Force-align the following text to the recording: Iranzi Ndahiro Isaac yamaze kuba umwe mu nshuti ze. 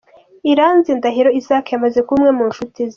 Iranzi 0.51 0.89
Ndahiro 0.97 1.29
Isaac 1.39 1.65
yamaze 1.73 1.99
kuba 2.05 2.13
umwe 2.19 2.31
mu 2.37 2.45
nshuti 2.51 2.79
ze. 2.87 2.89